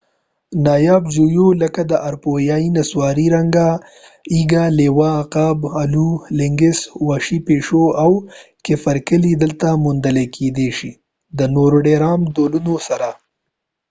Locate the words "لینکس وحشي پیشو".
6.39-7.83